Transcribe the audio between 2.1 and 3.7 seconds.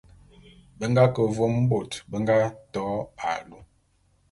nga to alu.